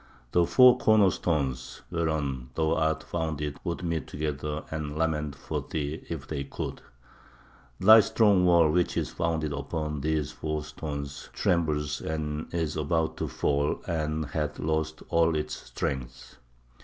"The 0.31 0.47
four 0.47 0.79
corner 0.79 1.11
stones 1.11 1.83
whereon 1.91 2.49
thou 2.55 2.73
art 2.73 3.03
founded 3.03 3.59
would 3.63 3.83
meet 3.83 4.07
together 4.07 4.63
and 4.71 4.97
lament 4.97 5.35
for 5.35 5.63
thee, 5.69 6.03
if 6.09 6.27
they 6.27 6.43
could! 6.43 6.81
"Thy 7.79 7.99
strong 7.99 8.43
wall 8.43 8.71
which 8.71 8.97
is 8.97 9.11
founded 9.11 9.53
upon 9.53 10.01
these 10.01 10.31
four 10.31 10.63
stones 10.63 11.29
trembles, 11.33 12.01
and 12.01 12.51
is 12.51 12.75
about 12.75 13.15
to 13.17 13.27
fall, 13.27 13.79
and 13.87 14.25
hath 14.25 14.57
lost 14.57 15.03
all 15.09 15.35
its 15.35 15.53
strength. 15.67 16.37